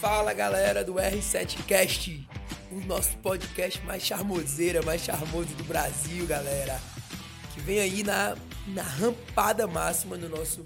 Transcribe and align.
Fala 0.00 0.32
galera 0.32 0.82
do 0.82 0.94
R7Cast, 0.94 2.26
o 2.72 2.80
nosso 2.80 3.16
podcast 3.18 3.80
mais 3.82 4.02
charmoseira, 4.02 4.82
mais 4.82 5.02
charmoso 5.02 5.54
do 5.54 5.62
Brasil, 5.62 6.26
galera. 6.26 6.80
Que 7.52 7.60
vem 7.60 7.78
aí 7.78 8.02
na, 8.02 8.36
na 8.66 8.82
rampada 8.82 9.68
máxima 9.68 10.16
no 10.16 10.28
nosso, 10.28 10.64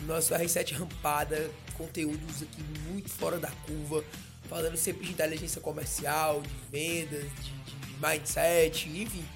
no 0.00 0.06
nosso 0.06 0.32
R7 0.32 0.78
Rampada. 0.78 1.50
Conteúdos 1.76 2.42
aqui 2.42 2.62
muito 2.88 3.10
fora 3.10 3.38
da 3.38 3.50
curva, 3.50 4.02
falando 4.48 4.78
sempre 4.78 5.04
de 5.04 5.12
inteligência 5.12 5.60
comercial, 5.60 6.40
de 6.40 6.54
vendas, 6.72 7.24
de, 7.42 7.50
de 7.50 7.96
mindset, 8.00 8.88
enfim. 8.88 9.26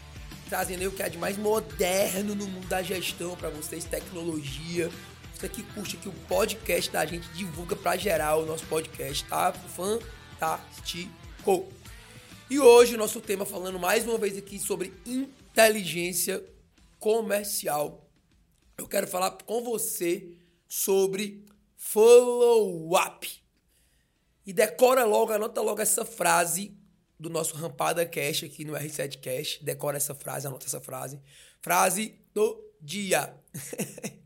Trazendo 0.48 0.80
aí 0.80 0.86
o 0.88 0.92
que 0.92 1.02
é 1.02 1.08
de 1.08 1.18
mais 1.18 1.36
moderno 1.36 2.34
no 2.34 2.46
mundo 2.46 2.66
da 2.68 2.82
gestão 2.82 3.36
para 3.36 3.50
vocês, 3.50 3.84
tecnologia 3.84 4.90
você 5.38 5.48
que 5.48 5.62
curte 5.62 5.96
aqui 5.96 6.08
o 6.08 6.12
podcast 6.26 6.90
da 6.90 7.06
gente, 7.06 7.28
divulga 7.28 7.76
pra 7.76 7.96
geral 7.96 8.42
o 8.42 8.46
nosso 8.46 8.66
podcast, 8.66 9.24
tá? 9.26 9.52
Fantástico! 9.52 11.08
E 12.50 12.58
hoje 12.58 12.96
o 12.96 12.98
nosso 12.98 13.20
tema 13.20 13.46
falando 13.46 13.78
mais 13.78 14.04
uma 14.04 14.18
vez 14.18 14.36
aqui 14.36 14.58
sobre 14.58 14.92
inteligência 15.06 16.44
comercial. 16.98 18.10
Eu 18.76 18.88
quero 18.88 19.06
falar 19.06 19.30
com 19.30 19.62
você 19.62 20.36
sobre 20.66 21.46
follow-up. 21.76 23.40
E 24.44 24.52
decora 24.52 25.04
logo, 25.04 25.32
anota 25.32 25.60
logo 25.60 25.80
essa 25.80 26.04
frase 26.04 26.76
do 27.18 27.28
nosso 27.28 27.56
Rampada 27.56 28.06
Cash 28.06 28.44
aqui 28.44 28.64
no 28.64 28.74
R7 28.74 29.18
Cash. 29.20 29.58
Decora 29.62 29.96
essa 29.96 30.14
frase, 30.14 30.46
anota 30.46 30.66
essa 30.66 30.80
frase. 30.80 31.20
Frase 31.60 32.14
do 32.34 32.62
dia. 32.80 33.34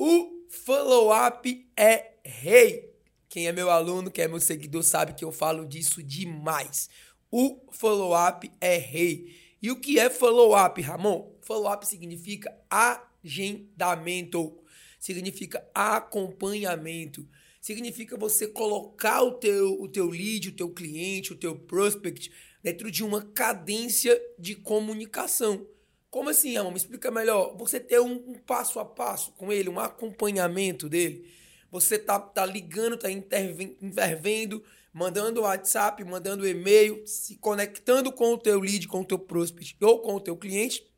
O 0.00 0.46
follow-up 0.48 1.68
é 1.76 2.12
rei. 2.24 2.94
Quem 3.28 3.48
é 3.48 3.52
meu 3.52 3.68
aluno, 3.68 4.12
quem 4.12 4.24
é 4.24 4.28
meu 4.28 4.38
seguidor, 4.38 4.84
sabe 4.84 5.12
que 5.12 5.24
eu 5.24 5.32
falo 5.32 5.66
disso 5.66 6.02
demais. 6.02 6.88
O 7.30 7.60
follow-up 7.72 8.50
é 8.60 8.76
rei. 8.76 9.36
E 9.60 9.72
o 9.72 9.80
que 9.80 9.98
é 9.98 10.08
follow-up, 10.08 10.80
Ramon? 10.80 11.36
Follow-up 11.42 11.84
significa 11.84 12.56
agendamento, 12.70 14.56
significa 15.00 15.68
acompanhamento, 15.74 17.28
significa 17.68 18.16
você 18.16 18.46
colocar 18.46 19.22
o 19.22 19.32
teu, 19.32 19.78
o 19.78 19.86
teu 19.86 20.08
lead, 20.08 20.48
o 20.48 20.52
teu 20.52 20.70
cliente, 20.70 21.34
o 21.34 21.36
teu 21.36 21.54
prospect 21.54 22.32
dentro 22.62 22.90
de 22.90 23.04
uma 23.04 23.20
cadência 23.20 24.18
de 24.38 24.54
comunicação. 24.54 25.66
Como 26.10 26.30
assim, 26.30 26.56
Amor? 26.56 26.72
Me 26.72 26.78
explica 26.78 27.10
melhor. 27.10 27.54
Você 27.58 27.78
ter 27.78 28.00
um, 28.00 28.30
um, 28.30 28.38
passo 28.38 28.80
a 28.80 28.86
passo 28.86 29.32
com 29.32 29.52
ele, 29.52 29.68
um 29.68 29.78
acompanhamento 29.78 30.88
dele. 30.88 31.30
Você 31.70 31.98
tá, 31.98 32.18
tá 32.18 32.46
ligando, 32.46 32.96
tá 32.96 33.10
intervendo, 33.10 34.64
mandando 34.90 35.42
WhatsApp, 35.42 36.02
mandando 36.04 36.48
e-mail, 36.48 37.06
se 37.06 37.36
conectando 37.36 38.10
com 38.10 38.32
o 38.32 38.38
teu 38.38 38.58
lead, 38.60 38.88
com 38.88 39.02
o 39.02 39.04
teu 39.04 39.18
prospect 39.18 39.76
ou 39.82 40.00
com 40.00 40.14
o 40.14 40.20
teu 40.20 40.38
cliente 40.38 40.90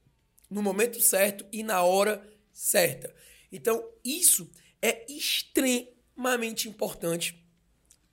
no 0.48 0.62
momento 0.62 1.00
certo 1.00 1.44
e 1.50 1.64
na 1.64 1.82
hora 1.82 2.24
certa. 2.52 3.12
Então, 3.50 3.84
isso 4.04 4.48
é 4.82 5.04
extremamente 5.12 5.49
importante 6.68 7.44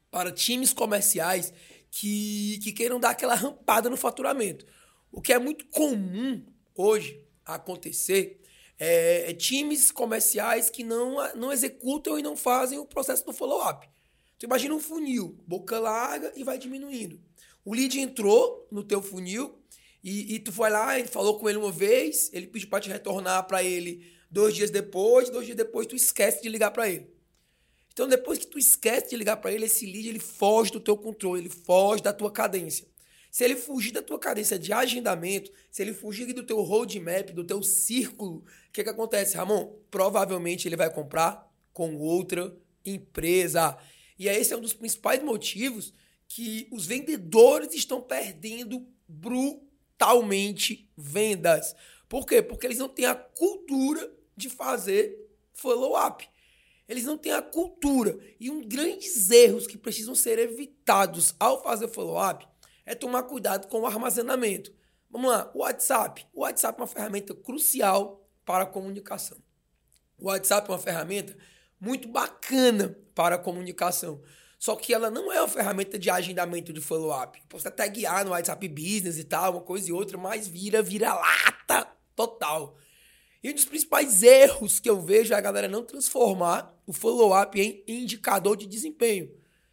para 0.10 0.32
times 0.32 0.73
comerciais 0.73 1.54
que, 1.92 2.60
que 2.64 2.72
queiram 2.72 3.00
dar 3.00 3.12
aquela 3.12 3.36
rampada 3.36 3.90
no 3.90 3.98
faturamento. 3.98 4.66
O 5.12 5.22
que 5.22 5.34
é 5.34 5.40
muito 5.40 5.66
comum 5.68 6.45
hoje 6.76 7.22
acontecer 7.45 8.42
é, 8.80 9.32
é, 9.32 9.34
times 9.34 9.92
comerciais 9.92 10.70
que 10.70 10.84
não, 10.84 11.18
não 11.36 11.52
executam 11.52 12.20
e 12.20 12.22
não 12.22 12.36
fazem 12.36 12.78
o 12.78 12.86
processo 12.86 13.26
do 13.26 13.34
follow-up. 13.34 13.88
Tu 14.38 14.45
imagina 14.45 14.76
um 14.76 14.80
funil, 14.80 15.36
boca 15.48 15.80
larga 15.80 16.32
e 16.36 16.44
vai 16.44 16.60
diminuindo. 16.60 17.20
O 17.66 17.73
lead 17.73 18.00
entrou 18.00 18.67
no 18.72 18.83
teu 18.83 19.02
funil 19.02 19.60
e, 20.04 20.36
e 20.36 20.39
tu 20.39 20.52
foi 20.52 20.70
lá, 20.70 21.00
e 21.00 21.08
falou 21.08 21.39
com 21.39 21.50
ele 21.50 21.58
uma 21.58 21.72
vez, 21.72 22.30
ele 22.32 22.48
pediu 22.48 22.70
para 22.70 22.82
te 22.82 22.89
retornar 22.89 23.48
para 23.48 23.64
ele 23.64 24.06
dois 24.30 24.54
dias 24.54 24.70
depois, 24.70 25.30
dois 25.30 25.45
dias 25.45 25.58
depois 25.58 25.88
tu 25.88 25.95
esquece 25.95 26.42
de 26.44 26.50
ligar 26.50 26.72
para 26.72 26.88
ele. 26.88 27.17
Então 27.97 28.08
depois 28.08 28.37
que 28.37 28.45
tu 28.45 28.59
esquece 28.59 29.09
de 29.09 29.17
ligar 29.17 29.37
para 29.37 29.52
ele, 29.52 29.65
esse 29.65 29.83
lead 29.83 30.08
ele 30.08 30.19
foge 30.19 30.71
do 30.71 30.80
teu 30.80 30.95
controle, 30.95 31.41
ele 31.41 31.49
foge 31.49 32.03
da 32.03 32.13
tua 32.13 32.31
cadência. 32.31 32.87
Se 33.31 33.43
ele 33.43 33.55
fugir 33.55 33.91
da 33.91 34.03
tua 34.03 34.19
cadência 34.19 34.59
de 34.59 34.71
agendamento, 34.71 35.52
se 35.71 35.81
ele 35.81 35.95
fugir 35.95 36.31
do 36.31 36.43
teu 36.43 36.61
roadmap, 36.61 37.31
do 37.31 37.43
teu 37.43 37.63
círculo, 37.63 38.43
o 38.69 38.71
que, 38.71 38.83
que 38.83 38.89
acontece, 38.91 39.35
Ramon? 39.35 39.75
Provavelmente 39.89 40.67
ele 40.67 40.75
vai 40.75 40.93
comprar 40.93 41.52
com 41.73 41.97
outra 41.97 42.55
empresa. 42.85 43.75
E 44.19 44.27
esse 44.27 44.53
é 44.53 44.58
um 44.58 44.61
dos 44.61 44.73
principais 44.73 45.23
motivos 45.23 45.91
que 46.27 46.67
os 46.71 46.85
vendedores 46.85 47.73
estão 47.73 47.99
perdendo 47.99 48.87
brutalmente 49.08 50.87
vendas. 50.95 51.75
Por 52.08 52.27
quê? 52.27 52.43
Porque 52.43 52.67
eles 52.67 52.77
não 52.77 52.89
têm 52.89 53.05
a 53.05 53.15
cultura 53.15 54.08
de 54.35 54.52
fazer 54.52 55.17
follow-up. 55.52 56.29
Eles 56.87 57.03
não 57.03 57.17
têm 57.17 57.33
a 57.33 57.42
cultura. 57.42 58.17
E 58.39 58.49
um 58.49 58.65
grandes 58.67 59.30
erros 59.30 59.67
que 59.67 59.77
precisam 59.77 60.15
ser 60.15 60.39
evitados 60.39 61.36
ao 61.39 61.61
fazer 61.61 61.87
follow-up 61.89 62.48
é 62.86 62.95
tomar 62.95 63.23
cuidado 63.23 63.67
com 63.67 63.81
o 63.81 63.86
armazenamento. 63.87 64.73
Vamos 65.09 65.30
lá, 65.30 65.52
o 65.53 65.59
WhatsApp. 65.59 66.26
O 66.33 66.42
WhatsApp 66.42 66.80
é 66.80 66.81
uma 66.81 66.87
ferramenta 66.87 67.36
crucial 67.36 68.26
para 68.45 68.64
a 68.64 68.67
comunicação. 68.67 69.37
O 70.17 70.27
WhatsApp 70.27 70.70
é 70.70 70.71
uma 70.71 70.80
ferramenta 70.80 71.37
muito 71.80 72.08
bacana 72.08 72.97
para 73.14 73.36
a 73.36 73.39
comunicação. 73.39 74.21
Só 74.58 74.76
que 74.76 74.93
ela 74.93 75.11
não 75.11 75.31
é 75.31 75.39
uma 75.39 75.47
ferramenta 75.47 75.99
de 75.99 76.09
agendamento 76.09 76.73
de 76.73 76.81
follow-up. 76.81 77.39
Posso 77.47 77.67
até 77.67 77.87
guiar 77.87 78.26
no 78.26 78.31
WhatsApp 78.31 78.67
Business 78.67 79.17
e 79.17 79.23
tal, 79.23 79.53
uma 79.53 79.61
coisa 79.61 79.89
e 79.89 79.93
outra, 79.93 80.17
mas 80.17 80.47
vira, 80.47 80.81
vira 80.81 81.14
lata 81.14 81.87
total. 82.15 82.76
E 83.43 83.49
um 83.49 83.53
dos 83.53 83.65
principais 83.65 84.23
erros 84.23 84.80
que 84.80 84.89
eu 84.89 85.02
vejo 85.02 85.33
é 85.33 85.37
a 85.37 85.42
galera 85.42 85.67
não 85.67 85.83
transformar 85.83 86.75
o 86.86 86.93
follow-up 86.93 87.59
em 87.59 87.83
indicador 87.87 88.58
de 88.58 88.65
desempenho. 88.65 89.31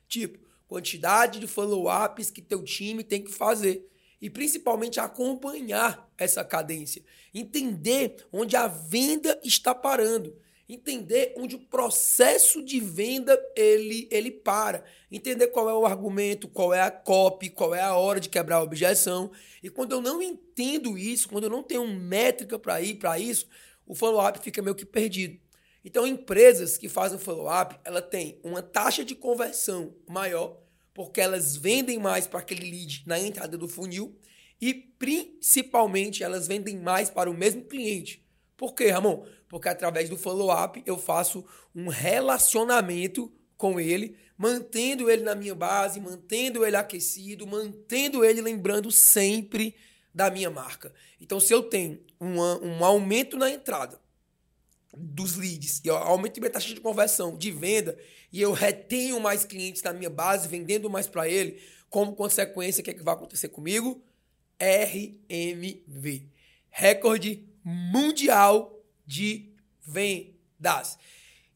Tipo, 0.09 0.39
quantidade 0.69 1.39
de 1.39 1.47
follow-ups 1.47 2.31
que 2.31 2.43
teu 2.43 2.63
time 2.63 3.03
tem 3.03 3.23
que 3.23 3.33
fazer. 3.33 3.89
E 4.21 4.31
principalmente 4.31 5.01
acompanhar 5.01 6.11
essa 6.17 6.45
cadência, 6.45 7.03
entender 7.35 8.17
onde 8.33 8.57
a 8.57 8.67
venda 8.67 9.39
está 9.45 9.75
parando, 9.75 10.37
entender 10.69 11.35
onde 11.37 11.57
o 11.57 11.61
processo 11.61 12.63
de 12.63 12.81
venda 12.81 13.39
ele 13.55 14.09
ele 14.11 14.31
para, 14.31 14.85
entender 15.11 15.49
qual 15.49 15.69
é 15.69 15.75
o 15.75 15.87
argumento, 15.87 16.49
qual 16.49 16.73
é 16.73 16.81
a 16.81 16.91
copy, 16.91 17.51
qual 17.51 17.75
é 17.75 17.83
a 17.83 17.95
hora 17.95 18.19
de 18.21 18.29
quebrar 18.29 18.57
a 18.57 18.63
objeção. 18.63 19.31
E 19.63 19.69
quando 19.69 19.93
eu 19.93 20.01
não 20.01 20.23
entendo 20.23 20.97
isso, 20.97 21.29
quando 21.29 21.45
eu 21.45 21.51
não 21.51 21.63
tenho 21.63 21.87
métrica 21.87 22.59
para 22.59 22.81
ir 22.81 22.95
para 22.95 23.19
isso, 23.19 23.47
o 23.87 23.95
follow-up 23.95 24.39
fica 24.43 24.63
meio 24.63 24.75
que 24.75 24.87
perdido. 24.87 25.39
Então, 25.85 26.07
empresas 26.07 26.79
que 26.79 26.89
fazem 26.89 27.19
follow-up, 27.19 27.79
ela 27.85 28.01
tem 28.01 28.41
uma 28.43 28.63
taxa 28.63 29.05
de 29.05 29.15
conversão 29.15 29.95
maior, 30.09 30.59
porque 30.95 31.21
elas 31.21 31.57
vendem 31.57 31.99
mais 31.99 32.27
para 32.27 32.41
aquele 32.41 32.71
lead 32.71 33.03
na 33.07 33.19
entrada 33.19 33.59
do 33.59 33.69
funil 33.69 34.19
e 34.61 34.73
principalmente 34.73 36.23
elas 36.23 36.47
vendem 36.47 36.79
mais 36.79 37.11
para 37.11 37.31
o 37.31 37.35
mesmo 37.35 37.65
cliente. 37.65 38.24
Por 38.57 38.75
quê, 38.75 38.91
Ramon? 38.91 39.25
Porque 39.49 39.69
através 39.69 40.09
do 40.09 40.17
follow-up 40.17 40.83
eu 40.87 40.99
faço 40.99 41.45
um 41.75 41.89
relacionamento 41.89 43.33
com 43.57 43.81
ele, 43.81 44.17
mantendo 44.37 45.11
ele 45.11 45.23
na 45.23 45.35
minha 45.35 45.55
base, 45.55 46.01
mantendo 46.01 46.65
ele 46.65 46.77
aquecido, 46.77 47.47
mantendo 47.47 48.25
ele 48.25 48.41
lembrando 48.41 48.91
sempre 48.91 49.75
da 50.13 50.31
minha 50.31 50.51
marca. 50.51 50.93
Então, 51.21 51.41
se 51.41 51.53
eu 51.53 51.63
tenho 51.63 52.01
um, 52.21 52.39
um 52.41 52.85
aumento 52.85 53.37
na 53.37 53.51
entrada, 53.51 54.01
dos 54.97 55.37
leads 55.37 55.81
e 55.85 55.91
aumento 55.91 56.41
minha 56.41 56.51
taxa 56.51 56.73
de 56.73 56.81
conversão 56.81 57.37
de 57.37 57.51
venda 57.51 57.99
e 58.33 58.41
eu 58.41 58.53
retenho 58.53 59.19
mais 59.19 59.45
clientes 59.45 59.83
na 59.83 59.93
minha 59.93 60.11
base, 60.11 60.47
vendendo 60.47 60.89
mais 60.89 61.09
para 61.09 61.29
ele, 61.29 61.61
como 61.91 62.15
consequência, 62.15 62.81
o 62.81 62.85
que, 62.85 62.91
é 62.91 62.95
que 62.95 63.03
vai 63.03 63.15
acontecer 63.15 63.49
comigo? 63.49 64.03
RMV 64.61 66.29
recorde 66.77 67.49
mundial 67.65 68.79
de 69.07 69.51
vendas. 69.81 70.99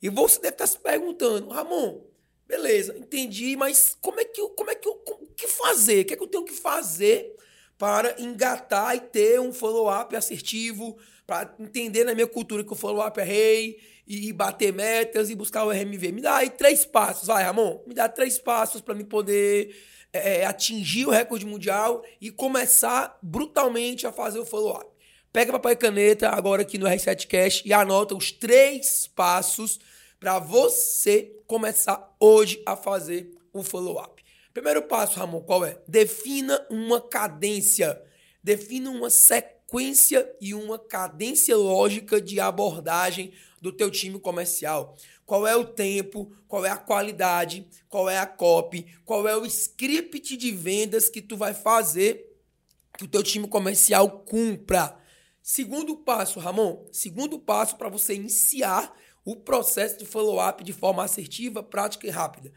E 0.01 0.09
você 0.09 0.41
deve 0.41 0.55
estar 0.55 0.67
se 0.67 0.79
perguntando, 0.79 1.49
Ramon, 1.49 2.01
beleza, 2.47 2.97
entendi, 2.97 3.57
mas 3.57 3.97
como 4.01 4.21
é 4.21 4.25
que 4.25 4.41
eu, 4.41 4.51
como 4.51 4.71
é 4.71 4.75
que 4.75 4.89
eu, 4.89 4.93
o 4.93 5.27
que 5.35 5.47
fazer? 5.49 6.03
O 6.03 6.05
que 6.07 6.15
é 6.15 6.17
que 6.17 6.23
eu 6.23 6.29
tenho 6.29 6.45
que 6.45 6.55
fazer 6.55 7.37
para 7.77 8.21
engatar 8.21 8.97
e 8.97 9.01
ter 9.01 9.41
um 9.41 9.53
follow-up 9.53 10.15
assertivo, 10.17 10.97
para 11.27 11.55
entender 11.61 12.05
na 12.05 12.15
minha 12.15 12.27
cultura 12.27 12.65
que 12.65 12.73
o 12.73 12.77
follow-up 12.77 13.21
é 13.21 13.25
rei, 13.25 13.79
e 14.09 14.33
bater 14.33 14.73
metas 14.73 15.29
e 15.29 15.35
buscar 15.35 15.65
o 15.65 15.71
RMV. 15.71 16.13
Me 16.13 16.23
dá 16.23 16.37
aí 16.37 16.49
três 16.49 16.87
passos, 16.87 17.27
vai, 17.27 17.45
Ramon. 17.45 17.83
Me 17.87 17.93
dá 17.93 18.09
três 18.09 18.39
passos 18.39 18.81
para 18.81 18.95
me 18.95 19.05
poder 19.05 19.77
é, 20.11 20.41
é, 20.41 20.47
atingir 20.47 21.07
o 21.07 21.11
recorde 21.11 21.45
mundial 21.45 22.03
e 22.19 22.31
começar 22.31 23.19
brutalmente 23.23 24.07
a 24.07 24.13
fazer 24.13 24.39
o 24.39 24.47
follow-up. 24.47 24.87
Pega 25.33 25.53
papel 25.53 25.73
e 25.73 25.77
caneta 25.77 26.31
agora 26.31 26.63
aqui 26.63 26.79
no 26.79 26.87
R7 26.87 27.27
Cash 27.27 27.63
e 27.65 27.73
anota 27.73 28.15
os 28.15 28.33
três 28.33 29.07
passos 29.07 29.79
para 30.19 30.39
você 30.39 31.37
começar 31.47 32.17
hoje 32.19 32.63
a 32.65 32.75
fazer 32.75 33.35
o 33.53 33.63
follow-up. 33.63 34.25
Primeiro 34.55 34.83
passo, 34.83 35.19
Ramon, 35.19 35.43
qual 35.43 35.65
é? 35.67 35.79
Defina 35.87 36.67
uma 36.71 37.01
cadência. 37.01 38.01
Defina 38.43 38.91
uma 38.91 39.11
sequência 39.11 40.29
e 40.41 40.55
uma 40.55 40.79
cadência 40.79 41.57
lógica 41.57 42.21
de 42.21 42.41
abordagem 42.41 43.33
do 43.61 43.71
teu 43.71 43.91
time 43.91 44.19
comercial. 44.19 44.97
Qual 45.27 45.47
é 45.47 45.55
o 45.55 45.65
tempo, 45.65 46.33
qual 46.49 46.65
é 46.65 46.71
a 46.71 46.77
qualidade, 46.77 47.69
qual 47.89 48.09
é 48.09 48.19
a 48.19 48.27
copy, 48.27 48.87
qual 49.05 49.29
é 49.29 49.37
o 49.37 49.45
script 49.45 50.39
de 50.39 50.51
vendas 50.53 51.11
que 51.11 51.21
tu 51.21 51.37
vai 51.37 51.53
fazer 51.53 52.35
que 52.97 53.05
o 53.05 53.09
teu 53.09 53.23
time 53.23 53.47
comercial 53.47 54.11
cumpra. 54.21 54.97
Segundo 55.51 55.97
passo, 55.97 56.39
Ramon, 56.39 56.85
segundo 56.93 57.39
passo 57.39 57.77
para 57.77 57.89
você 57.89 58.13
iniciar 58.13 58.95
o 59.25 59.35
processo 59.35 59.99
de 59.99 60.05
follow-up 60.05 60.63
de 60.63 60.75
forma 60.75 61.03
assertiva, 61.03 61.63
prática 61.63 62.07
e 62.07 62.11
rápida. 62.11 62.53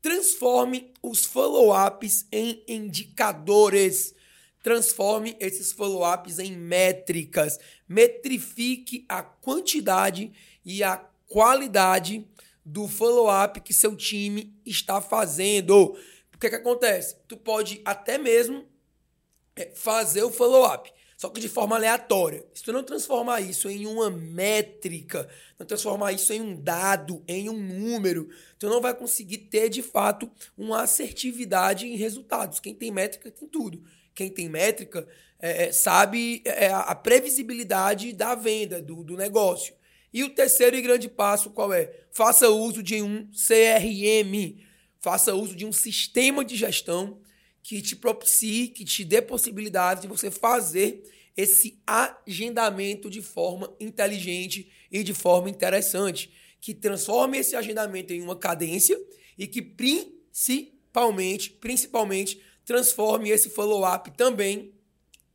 Transforme 0.00 0.92
os 1.02 1.24
follow-ups 1.24 2.24
em 2.30 2.62
indicadores. 2.68 4.14
Transforme 4.62 5.36
esses 5.40 5.72
follow-ups 5.72 6.38
em 6.38 6.52
métricas. 6.52 7.58
Metrifique 7.88 9.04
a 9.08 9.24
quantidade 9.24 10.32
e 10.64 10.84
a 10.84 10.98
qualidade 11.26 12.24
do 12.64 12.86
follow-up 12.86 13.60
que 13.60 13.74
seu 13.74 13.96
time 13.96 14.56
está 14.64 15.00
fazendo. 15.00 15.98
O 16.32 16.38
que, 16.38 16.48
que 16.48 16.54
acontece? 16.54 17.16
Tu 17.26 17.36
pode 17.36 17.82
até 17.84 18.18
mesmo 18.18 18.64
é, 19.56 19.66
fazer 19.74 20.22
o 20.22 20.30
follow-up, 20.30 20.92
só 21.26 21.30
que 21.30 21.40
de 21.40 21.48
forma 21.48 21.74
aleatória. 21.74 22.44
Se 22.54 22.62
tu 22.62 22.72
não 22.72 22.84
transformar 22.84 23.40
isso 23.40 23.68
em 23.68 23.84
uma 23.84 24.08
métrica, 24.08 25.28
não 25.58 25.66
transformar 25.66 26.12
isso 26.12 26.32
em 26.32 26.40
um 26.40 26.54
dado, 26.54 27.20
em 27.26 27.48
um 27.48 27.60
número, 27.60 28.28
tu 28.60 28.68
não 28.68 28.80
vai 28.80 28.94
conseguir 28.94 29.38
ter 29.38 29.68
de 29.68 29.82
fato 29.82 30.30
uma 30.56 30.82
assertividade 30.82 31.84
em 31.84 31.96
resultados. 31.96 32.60
Quem 32.60 32.74
tem 32.74 32.92
métrica 32.92 33.28
tem 33.28 33.48
tudo. 33.48 33.82
Quem 34.14 34.30
tem 34.30 34.48
métrica 34.48 35.04
é, 35.40 35.64
é 35.64 35.72
sabe 35.72 36.42
é, 36.44 36.68
a 36.68 36.94
previsibilidade 36.94 38.12
da 38.12 38.36
venda, 38.36 38.80
do, 38.80 39.02
do 39.02 39.16
negócio. 39.16 39.74
E 40.12 40.22
o 40.22 40.30
terceiro 40.30 40.76
e 40.76 40.82
grande 40.82 41.08
passo 41.08 41.50
qual 41.50 41.72
é? 41.72 41.92
Faça 42.12 42.48
uso 42.50 42.84
de 42.84 43.02
um 43.02 43.28
CRM. 43.32 44.60
Faça 45.00 45.34
uso 45.34 45.56
de 45.56 45.66
um 45.66 45.72
sistema 45.72 46.44
de 46.44 46.54
gestão 46.54 47.18
que 47.66 47.82
te 47.82 47.96
propicie, 47.96 48.68
que 48.68 48.84
te 48.84 49.04
dê 49.04 49.20
possibilidade 49.20 50.02
de 50.02 50.06
você 50.06 50.30
fazer 50.30 51.02
esse 51.36 51.82
agendamento 51.84 53.10
de 53.10 53.20
forma 53.20 53.74
inteligente 53.80 54.70
e 54.88 55.02
de 55.02 55.12
forma 55.12 55.50
interessante, 55.50 56.32
que 56.60 56.72
transforme 56.72 57.38
esse 57.38 57.56
agendamento 57.56 58.12
em 58.12 58.22
uma 58.22 58.36
cadência 58.36 58.96
e 59.36 59.48
que 59.48 59.60
principalmente, 59.60 61.50
principalmente 61.50 62.40
transforme 62.64 63.30
esse 63.30 63.50
follow-up 63.50 64.12
também 64.12 64.72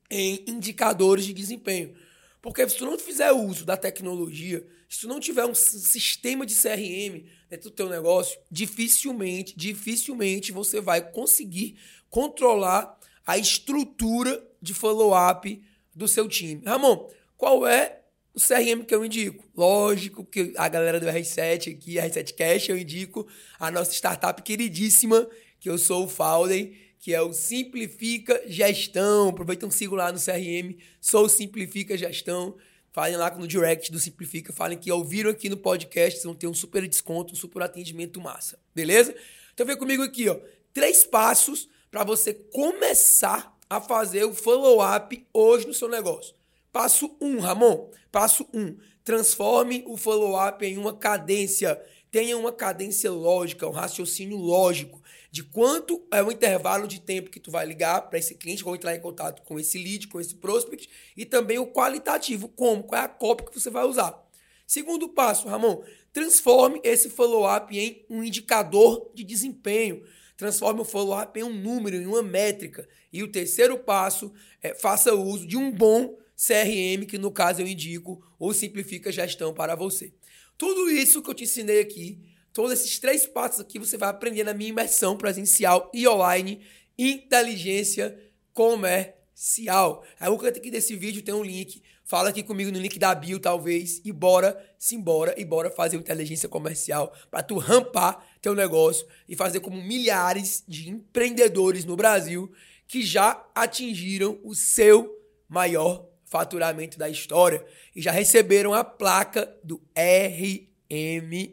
em 0.10 0.46
indicadores 0.48 1.26
de 1.26 1.34
desempenho. 1.34 1.94
Porque 2.42 2.68
se 2.68 2.78
tu 2.78 2.86
não 2.86 2.98
fizer 2.98 3.32
uso 3.32 3.66
da 3.66 3.78
tecnologia, 3.78 4.66
se 4.90 5.02
tu 5.02 5.08
não 5.08 5.20
tiver 5.20 5.46
um 5.46 5.54
sistema 5.54 6.46
de 6.46 6.56
CRM 6.56 7.24
dentro 7.50 7.70
do 7.70 7.76
teu 7.76 7.88
negócio, 7.88 8.40
dificilmente, 8.50 9.54
dificilmente 9.56 10.52
você 10.52 10.82
vai 10.82 11.02
conseguir 11.12 11.78
controlar 12.10 13.00
a 13.26 13.38
estrutura 13.38 14.44
de 14.62 14.74
follow-up 14.74 15.62
do 15.94 16.08
seu 16.08 16.28
time. 16.28 16.64
Ramon, 16.66 17.10
qual 17.38 17.68
é 17.68 18.02
o 18.34 18.40
CRM 18.40 18.84
que 18.84 18.96
eu 18.96 19.06
indico? 19.06 19.48
Lógico 19.56 20.26
que 20.26 20.54
a 20.58 20.68
galera 20.68 21.00
do 21.00 21.06
R7 21.06 21.76
aqui, 21.76 21.96
R7 21.96 22.34
Cash, 22.34 22.70
eu 22.70 22.78
indico 22.78 23.28
a 23.60 23.70
nossa 23.70 23.94
startup 23.94 24.42
queridíssima, 24.42 25.30
que 25.60 25.70
eu 25.70 25.78
sou 25.78 26.06
o 26.06 26.10
founder, 26.10 26.74
que 27.02 27.16
é 27.16 27.22
o 27.22 27.34
Simplifica 27.34 28.44
Gestão. 28.46 29.30
Aproveita 29.30 29.66
um 29.66 29.72
sigo 29.72 29.96
lá 29.96 30.12
no 30.12 30.20
CRM, 30.20 30.78
sou 31.02 31.26
o 31.26 31.30
Simplifica 31.30 31.98
Gestão. 31.98 32.56
Falem 32.94 33.18
lá 33.18 33.32
no 33.36 33.48
direct 33.48 33.92
do 33.92 34.00
Simplifica, 34.00 34.54
falem 34.54 34.78
que 34.78 34.92
ouviram 34.92 35.32
aqui 35.32 35.50
no 35.50 35.58
podcast, 35.58 36.12
vocês 36.12 36.26
vão 36.26 36.36
ter 36.36 36.48
um 36.48 36.54
super 36.54 36.88
desconto, 36.88 37.34
um 37.34 37.36
super 37.36 37.64
atendimento 37.64 38.22
massa, 38.22 38.60
beleza? 38.76 39.16
Então 39.54 39.66
vem 39.66 39.78
comigo 39.78 40.04
aqui, 40.04 40.30
ó. 40.30 40.38
Três 40.74 41.04
passos 41.04 41.70
para 41.90 42.04
você 42.04 42.34
começar 42.34 43.58
a 43.70 43.82
fazer 43.82 44.26
o 44.26 44.34
follow-up 44.34 45.26
hoje 45.34 45.66
no 45.66 45.74
seu 45.74 45.90
negócio. 45.90 46.36
Passo 46.72 47.16
1, 47.20 47.26
um, 47.26 47.40
Ramon. 47.40 47.90
Passo 48.12 48.46
1. 48.54 48.60
Um, 48.60 48.78
transforme 49.04 49.84
o 49.88 49.98
follow-up 49.98 50.64
em 50.66 50.78
uma 50.78 50.94
cadência. 50.94 51.82
Tenha 52.12 52.38
uma 52.38 52.52
cadência 52.52 53.10
lógica, 53.10 53.68
um 53.68 53.72
raciocínio 53.72 54.38
lógico 54.38 55.02
de 55.32 55.44
quanto 55.44 56.06
é 56.12 56.22
o 56.22 56.30
intervalo 56.30 56.86
de 56.86 57.00
tempo 57.00 57.30
que 57.30 57.40
tu 57.40 57.50
vai 57.50 57.66
ligar 57.66 58.02
para 58.02 58.20
esse 58.20 58.36
cliente, 58.36 58.68
ou 58.68 58.76
entrar 58.76 58.94
em 58.94 59.00
contato 59.00 59.42
com 59.44 59.58
esse 59.58 59.78
lead, 59.78 60.08
com 60.10 60.20
esse 60.20 60.36
prospect, 60.36 60.90
e 61.16 61.26
também 61.26 61.58
o 61.58 61.68
qualitativo, 61.68 62.50
como, 62.50 62.84
qual 62.84 63.02
é 63.02 63.06
a 63.06 63.08
cópia 63.08 63.48
que 63.48 63.58
você 63.58 63.70
vai 63.70 63.86
usar. 63.86 64.22
Segundo 64.68 65.08
passo, 65.10 65.48
Ramon, 65.48 65.84
transforme 66.12 66.82
esse 66.84 67.10
follow-up 67.10 67.78
em 67.78 68.06
um 68.10 68.24
indicador 68.24 69.10
de 69.14 69.24
desempenho. 69.24 70.04
Transforme 70.36 70.82
o 70.82 70.86
follow-up 70.86 71.40
em 71.40 71.44
um 71.44 71.54
número, 71.54 71.96
em 71.96 72.06
uma 72.06 72.24
métrica. 72.24 72.88
E 73.12 73.24
o 73.24 73.32
terceiro 73.32 73.78
passo 73.78 74.34
é 74.62 74.74
faça 74.74 75.14
uso 75.14 75.48
de 75.48 75.58
um 75.58 75.72
bom 75.72 76.18
CRM, 76.36 77.06
que 77.06 77.18
no 77.18 77.32
caso 77.32 77.62
eu 77.62 77.68
indico, 77.68 78.22
ou 78.40 78.54
simplifica 78.54 79.10
a 79.10 79.14
gestão 79.14 79.54
para 79.54 79.76
você. 79.76 80.12
Tudo 80.58 80.90
isso 80.90 81.22
que 81.22 81.30
eu 81.30 81.34
te 81.34 81.44
ensinei 81.44 81.80
aqui 81.80 82.20
Todos 82.54 82.74
esses 82.74 83.00
três 83.00 83.26
passos 83.26 83.62
aqui 83.62 83.80
você 83.80 83.98
vai 83.98 84.10
aprender 84.10 84.44
na 84.44 84.54
minha 84.54 84.70
imersão 84.70 85.18
presencial 85.18 85.90
e 85.94 86.08
online 86.08 86.62
Inteligência 86.98 88.20
Comercial. 88.54 90.04
Aí 90.20 90.30
o 90.30 90.38
canto 90.38 90.60
aqui 90.60 90.70
desse 90.70 90.96
vídeo 90.96 91.24
tem 91.24 91.34
um 91.34 91.44
link. 91.44 91.82
Fala 92.04 92.28
aqui 92.30 92.44
comigo 92.44 92.70
no 92.70 92.78
link 92.78 93.00
da 93.00 93.16
bio, 93.16 93.40
talvez. 93.40 94.02
E 94.04 94.12
bora, 94.12 94.62
simbora, 94.78 95.34
e 95.38 95.46
bora 95.46 95.72
fazer 95.72 95.96
inteligência 95.96 96.50
comercial 96.50 97.14
para 97.30 97.42
tu 97.42 97.58
rampar 97.58 98.22
teu 98.42 98.54
negócio 98.54 99.08
e 99.30 99.36
fazer 99.36 99.62
como 99.62 99.82
milhares 99.82 100.64
de 100.68 100.90
empreendedores 100.90 101.86
no 101.86 101.96
Brasil 101.96 102.52
que 102.86 103.02
já 103.02 103.50
atingiram 103.56 104.38
o 104.44 104.54
seu 104.54 105.10
maior 105.48 106.06
faturamento 106.26 107.00
da 107.00 107.10
história 107.10 107.66
e 107.96 108.02
já 108.02 108.12
receberam 108.12 108.74
a 108.74 108.84
placa 108.84 109.58
do 109.64 109.82
RMV. 109.96 111.50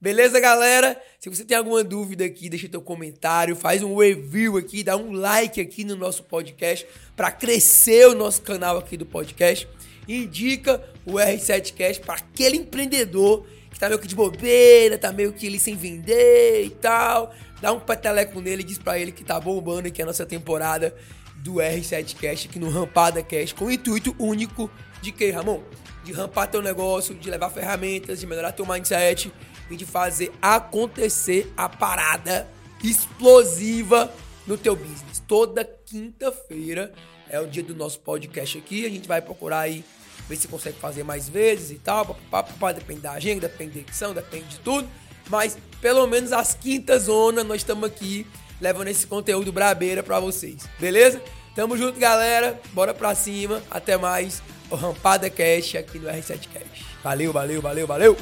Beleza, 0.00 0.38
galera? 0.38 0.96
Se 1.18 1.28
você 1.28 1.44
tem 1.44 1.56
alguma 1.56 1.82
dúvida 1.82 2.24
aqui, 2.24 2.48
deixa 2.48 2.68
teu 2.68 2.80
comentário, 2.80 3.56
faz 3.56 3.82
um 3.82 3.96
review 3.96 4.56
aqui, 4.56 4.84
dá 4.84 4.96
um 4.96 5.10
like 5.10 5.60
aqui 5.60 5.82
no 5.82 5.96
nosso 5.96 6.22
podcast 6.22 6.86
para 7.16 7.32
crescer 7.32 8.06
o 8.06 8.14
nosso 8.14 8.40
canal 8.42 8.78
aqui 8.78 8.96
do 8.96 9.04
podcast. 9.04 9.68
Indica 10.06 10.80
o 11.04 11.14
R7Cast 11.14 12.02
para 12.02 12.14
aquele 12.14 12.58
empreendedor 12.58 13.44
que 13.72 13.80
tá 13.80 13.88
meio 13.88 13.98
que 13.98 14.06
de 14.06 14.14
bobeira, 14.14 14.96
tá 14.96 15.12
meio 15.12 15.32
que 15.32 15.46
ele 15.46 15.58
sem 15.58 15.74
vender 15.74 16.64
e 16.64 16.70
tal. 16.70 17.34
Dá 17.60 17.72
um 17.72 17.80
peteleco 17.80 18.40
nele 18.40 18.62
e 18.62 18.64
diz 18.64 18.78
para 18.78 18.98
ele 18.98 19.12
que 19.12 19.24
tá 19.24 19.38
bombando 19.40 19.88
aqui 19.88 20.00
a 20.02 20.06
nossa 20.06 20.24
temporada 20.24 20.94
do 21.36 21.54
R7Cast 21.54 22.48
aqui 22.48 22.58
no 22.58 22.68
Rampada 22.68 23.22
Cast 23.22 23.54
com 23.54 23.66
o 23.66 23.70
intuito 23.70 24.14
único 24.18 24.70
de 25.00 25.12
que, 25.12 25.30
Ramon? 25.30 25.62
De 26.04 26.12
rampar 26.12 26.48
teu 26.48 26.62
negócio, 26.62 27.14
de 27.14 27.30
levar 27.30 27.50
ferramentas, 27.50 28.20
de 28.20 28.26
melhorar 28.26 28.52
teu 28.52 28.66
mindset 28.66 29.32
e 29.70 29.76
de 29.76 29.84
fazer 29.84 30.32
acontecer 30.40 31.52
a 31.56 31.68
parada 31.68 32.48
explosiva 32.82 34.12
no 34.46 34.56
teu 34.56 34.74
business. 34.74 35.22
Toda 35.26 35.64
quinta-feira 35.64 36.92
é 37.28 37.38
o 37.40 37.46
dia 37.46 37.62
do 37.62 37.74
nosso 37.74 38.00
podcast 38.00 38.56
aqui. 38.58 38.86
A 38.86 38.88
gente 38.88 39.06
vai 39.06 39.20
procurar 39.20 39.60
aí 39.60 39.84
ver 40.28 40.36
se 40.36 40.48
consegue 40.48 40.78
fazer 40.78 41.02
mais 41.02 41.28
vezes 41.28 41.70
e 41.70 41.78
tal. 41.78 42.06
Papapá, 42.30 42.72
depende 42.72 43.00
da 43.00 43.12
agenda, 43.12 43.48
depende 43.48 43.72
da 43.72 43.80
edição, 43.80 44.14
depende 44.14 44.46
de 44.46 44.58
tudo. 44.60 44.88
Mas 45.28 45.56
pelo 45.80 46.06
menos 46.06 46.32
às 46.32 46.54
quintas 46.54 47.04
zona 47.04 47.44
nós 47.44 47.58
estamos 47.58 47.84
aqui 47.84 48.26
levando 48.60 48.88
esse 48.88 49.06
conteúdo 49.06 49.52
brabeira 49.52 50.02
para 50.02 50.18
vocês. 50.18 50.68
Beleza? 50.78 51.22
Tamo 51.54 51.76
junto, 51.76 51.98
galera. 51.98 52.60
Bora 52.72 52.94
pra 52.94 53.14
cima. 53.14 53.62
Até 53.70 53.96
mais. 53.96 54.42
O 54.70 54.74
Rampada 54.74 55.30
Cash 55.30 55.76
aqui 55.76 55.98
no 55.98 56.08
R7 56.08 56.48
Cash. 56.52 56.84
Valeu, 57.02 57.32
valeu, 57.32 57.62
valeu, 57.62 57.86
valeu. 57.86 58.16